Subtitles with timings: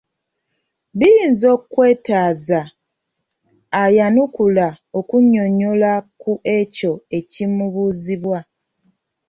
[0.97, 2.61] Biyinza okwetaaza
[3.83, 4.67] ayanukula
[4.99, 8.37] okunnyonnyola ku ekyo ekimubuzibwa.